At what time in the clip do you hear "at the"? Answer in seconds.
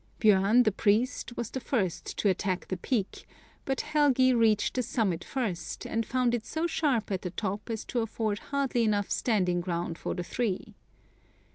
7.11-7.29